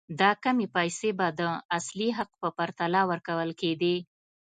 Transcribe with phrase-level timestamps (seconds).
[0.19, 1.41] دا کمې پیسې به د
[1.77, 3.95] اصلي حق په پرتله ورکول کېدې.